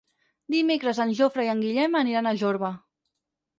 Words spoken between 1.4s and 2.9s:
i en Guillem aniran a Jorba.